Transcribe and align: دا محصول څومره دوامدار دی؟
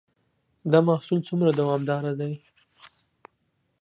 دا 0.71 0.79
محصول 0.89 1.19
څومره 1.27 1.49
دوامدار 1.59 2.01
دی؟ 2.19 2.33